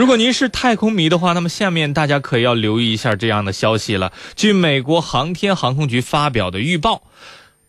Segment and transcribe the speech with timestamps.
[0.00, 4.14] 如果您是太空迷的话，那么下面大家可要留意一下这样的消息了。
[4.34, 7.02] 据美国航天航空局发表的预报，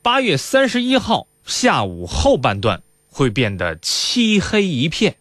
[0.01, 5.17] 八月三十一号下午后半段会变得漆黑一片，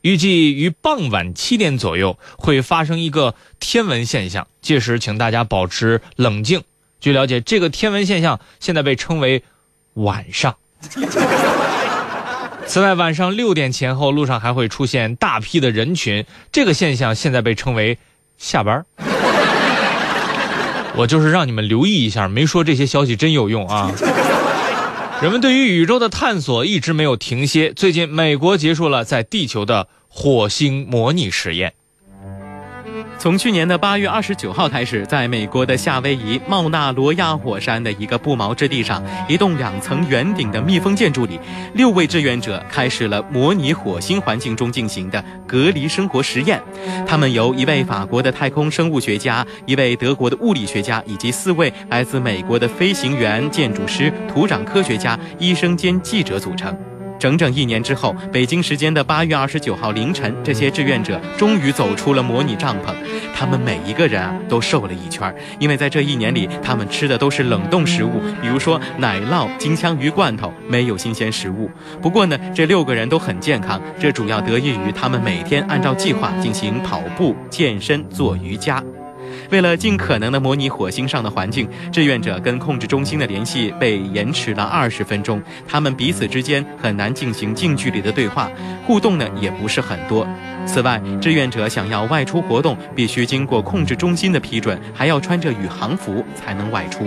[0.00, 6.64] 预计于傍晚七点左右会发生一个天文现象，届时请大家保持冷静。
[6.98, 9.44] 据了解，这个天文现象现在被称为
[9.94, 10.56] 晚上。
[12.68, 17.96] 此外，晚上六点前后，路上还会出现大批的人群，这个现象现在被称为
[18.36, 18.84] 下班。
[20.94, 23.90] 我就是让你们留意一下，没说这些消息真有用啊。
[25.22, 31.72] 人们对于宇宙的探索一直没有停歇，最近美国结束了在地球的火星模拟实验。
[33.18, 41.40] 从去年的八月二十九号开始，在美国的夏威夷茂纳罗亚火山的一个不毛之地上，一栋两层圆顶的密封建筑里，
[41.74, 46.62] 六位志愿者开始了模拟火星环境中进行的隔离生活实验。
[47.08, 56.72] 他们由一位法国的太空生物学家、一位德国的物理学家以及四位来自美国的飞行员、建筑师、土壤科学家、医生兼记者组成。
[57.18, 62.94] 整整一年之后，北京时间的八月二十九号凌晨，这些志愿者终于走出了模拟帐篷。
[63.34, 71.70] 他们每一个人啊都瘦了一圈，因为在这一年里，他们吃的都是冷冻食物，比如说奶酪、金枪鱼罐头，没有新鲜食物。
[72.00, 78.82] 不过呢，这六个人都很健康，这主要得益于他们每天按照计划进行跑步、健身、做瑜伽。
[79.50, 85.42] 为了尽可能的模拟火星上的环境，志愿者跟控制中心的联系被延迟了二十分钟。
[85.66, 88.50] 他们彼此之间很难进行近距离的对话，
[88.86, 90.26] 互动呢也不是很多。
[90.66, 97.06] 此外，志愿者想要外出活动，必须经过控制中心的批准，还要穿着宇航服才能外出。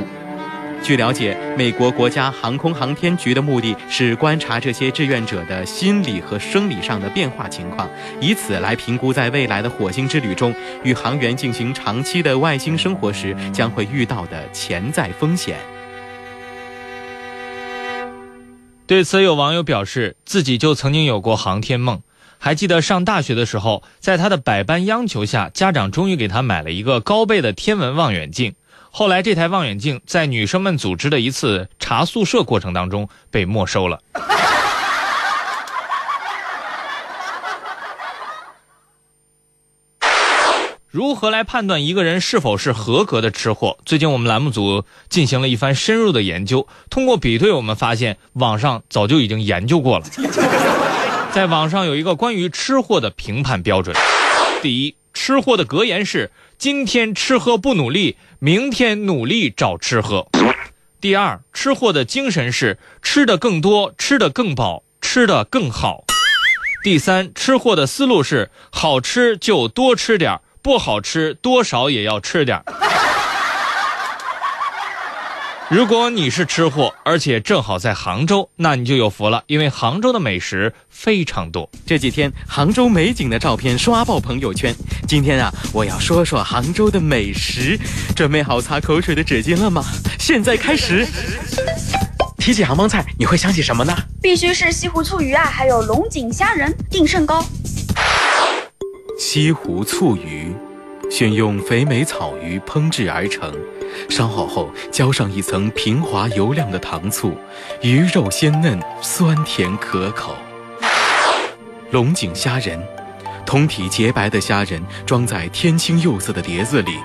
[0.83, 7.87] 据了解，美国国家航空航天局的目的是观察这些志愿者的心理和生理上的变化情况，
[8.19, 15.55] 以此来评估在未来的火星之旅中，宇航员进行长期的外星生活时将会遇到的潜在风险。
[18.87, 22.01] 对此，有网友表示，自己就曾经有过航天梦。
[22.43, 28.55] 还记得上大学的时候，在他的百般央求下，家长终于给他买了一个高倍的天文望远镜。
[28.93, 34.01] 后来，这台望远镜在女生们组织的一次查宿舍过程当中被没收了。
[40.89, 43.77] 如何来判断一个人是否是合格的吃货？
[43.85, 50.05] 最近我们栏目组进行了一番深入的研究，通过比对，我们发现网上早就已经研究过了。
[51.31, 53.95] 在网上有一个关于吃货的评判标准：
[54.61, 56.31] 第一，吃货的格言是。
[56.59, 60.27] 今天吃喝不努力，明天努力找吃喝。
[60.99, 66.03] 第二，吃货的精神是吃的更多，吃的更饱，吃的更好。
[66.83, 72.63] 第三，吃货的思路是好吃就多吃点不好吃多少也要吃点
[75.71, 81.69] 如果你是吃货，而且正好在杭州，那你就有福了，因为杭州的美食非常多。
[81.85, 84.75] 这几天杭州美景的照片刷爆朋友圈。
[85.07, 87.79] 今天啊，我要说说杭州的美食。
[88.13, 89.81] 准备好擦口水的纸巾了吗？
[90.19, 91.07] 现在开始。
[92.37, 93.95] 提起杭帮菜，你会想起什么呢？
[94.21, 97.45] 必须是西湖醋鱼啊，还有龙井虾仁、定胜糕。
[99.17, 100.53] 西湖醋鱼，
[101.09, 103.49] 选用肥美草鱼烹制而成。
[104.09, 107.37] 烧好后，浇上一层平滑油亮的糖醋，
[107.81, 110.35] 鱼肉鲜嫩，酸甜可口。
[111.91, 112.81] 龙井虾仁，
[113.45, 116.97] 通体洁白的虾仁装在天青釉色的碟子里，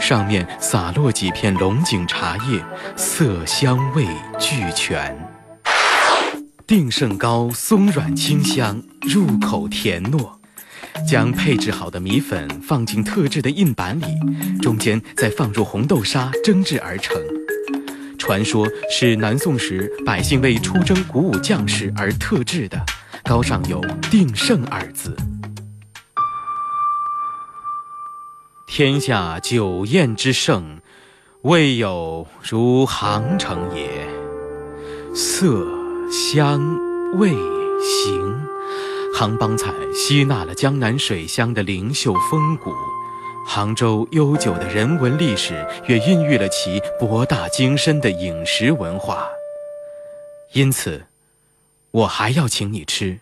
[0.00, 2.64] 上面洒落几片龙井茶叶，
[2.96, 4.06] 色香味
[4.38, 5.16] 俱全。
[6.66, 10.37] 定胜糕松软清香，入口甜糯。
[11.06, 14.04] 将配置好的米粉放进特制的印板里，
[14.60, 17.16] 中间再放入红豆沙蒸制而成。
[18.18, 22.78] 传说是南宋时百姓为出征鼓舞将士而特制的，
[23.24, 25.16] 糕上有“定胜”二字。
[28.66, 30.80] 天下酒宴之盛，
[31.42, 34.06] 未有如杭城也。
[35.14, 35.66] 色
[36.10, 36.78] 香
[37.18, 38.57] 味形。
[39.18, 42.72] 杭帮菜吸纳了江南水乡的灵秀风骨，
[43.44, 49.28] 杭州悠久的人文历史也孕育了其博大精深的饮食文化。
[50.52, 51.06] 因此，
[51.90, 53.18] 我还要请你吃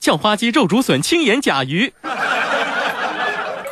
[0.00, 1.92] 叫花鸡、肉竹笋、青眼甲鱼。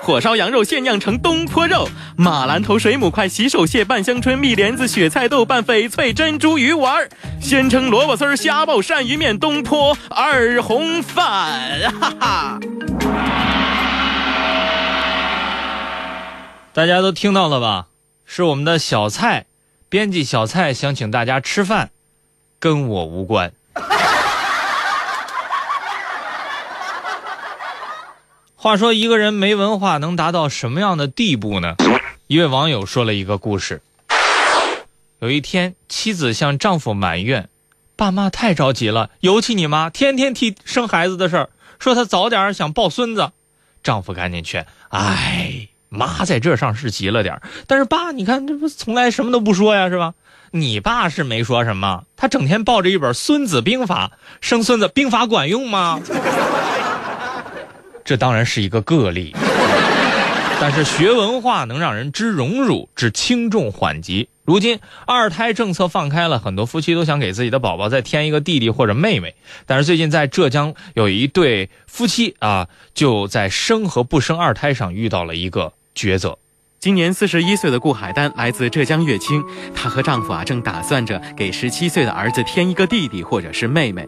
[0.05, 7.09] 火烧羊肉现酿成东坡肉，马兰头水母块、洗手蟹拌香椿、蜜莲子、雪菜豆拌翡翠珍珠鱼丸儿，
[7.41, 12.61] 鲜称萝卜丝儿、虾爆鳝鱼面、东坡二红饭，哈哈。
[16.75, 17.87] 大家都听到了吧？
[18.27, 19.47] 是我们的小蔡，
[19.89, 21.89] 编辑小蔡想请大家吃饭，
[22.59, 23.55] 跟我无关。
[28.65, 31.75] 话说一个人没文化能达到什么样的地步呢？
[32.29, 33.83] 一位网友说了一个故事。
[35.19, 37.51] 有一天，妻子向丈夫埋怨
[37.95, 43.33] ：“爸妈太着急了，尤其你妈，天天提生孩子的事儿，说她早点想抱孙子。”
[43.85, 50.15] 丈夫赶紧劝：“哎，妈在这上是急了点但是爸，你看这不从来什么都不说呀，是吧？
[50.53, 56.01] 你爸是没说什么，他整天抱着一本《孙子兵法》，生孙子兵法管用吗？”
[58.05, 59.35] 这当然是一个个例，
[60.61, 64.29] 但是学文化能让人知荣辱，知轻重缓急。
[64.45, 69.35] 如今二胎政策放开了，很多夫妻都想给自己的宝宝再添一个弟弟或者妹妹。
[69.65, 76.37] 但是最近在浙江有一对夫妻啊，就在生和不生二胎上遇到了一个抉择。
[76.85, 79.43] 今年四十一岁的顾海丹来自浙江乐清，
[79.75, 84.07] 她和丈夫啊正打算着给十七岁的儿子添一个弟弟或者是妹妹，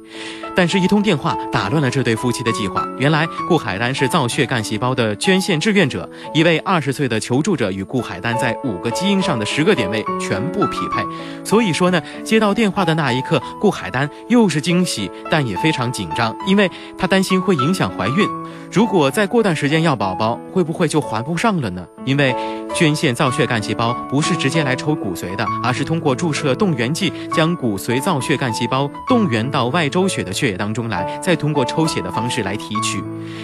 [0.55, 2.87] 但是，一通电话打乱了这对夫妻的计划。
[2.99, 11.03] 原来，顾海丹是造血干细胞的捐献志愿者，一位二十岁的求助者与顾海丹在五个基因上的十个点位全部匹配。
[11.43, 18.29] 所以说呢，接到电话的那一刻，顾海丹又是惊喜，但也非常紧张，因为她担心会影响怀孕。
[18.71, 21.87] 如果再过段时间要宝宝，会不会就怀不上了呢？
[22.07, 22.35] 因为
[22.75, 33.03] 捐献造血干细胞不是直接来抽骨髓的，而是通过注射动员剂将骨髓造血干细胞动员到外周血的血液当中来，再通过抽血的方式来提取。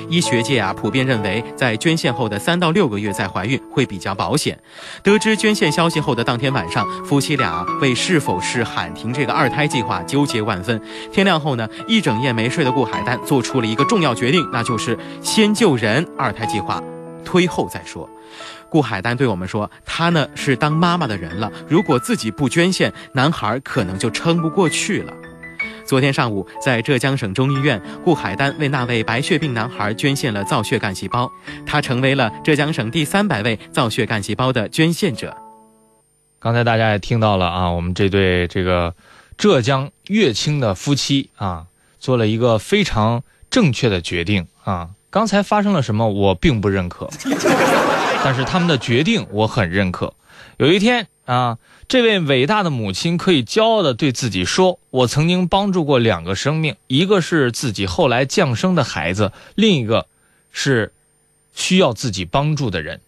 [0.08, 4.58] 医学界啊普遍认为，在捐献后的三到六个月再怀孕会比较保险。
[5.02, 10.80] 得知捐献消息后的当天晚上，夫妻俩为是否是喊停这个二胎计划纠结万分。
[11.10, 14.96] 天亮后呢，一整夜没睡的顾海丹做出了一个重要决定，那就是。
[15.20, 16.82] 先救人，二胎计划
[17.24, 18.08] 推后再说。
[18.72, 25.12] 顾海丹对我们说：“他呢是当妈妈的人了，如果自己不捐献，男孩可能就撑不过去了。”
[25.84, 31.30] 昨天上午，在浙江省中医院，顾海丹为那位白血病男孩捐献了造血干细胞，
[31.66, 35.36] 他成为了浙江省第三百位造血干细胞的捐献者。
[36.38, 38.94] 刚才大家也听到了啊，我们这对这个
[39.36, 41.66] 浙江乐清的夫妻啊，
[41.98, 44.92] 做了一个非常正确的决定啊。
[45.10, 46.08] 刚才发生了什么？
[46.08, 47.10] 我并不认可，
[48.24, 50.14] 但是他们的决定我很认可。
[50.58, 51.58] 有一天啊，
[51.88, 60.06] 这位伟大的母亲可以骄傲地对自己说：“我曾经帮助过两个生命，一个是自己后来降生的孩子，另一个
[60.52, 60.92] 是
[61.54, 63.00] 需要自己帮助的人。”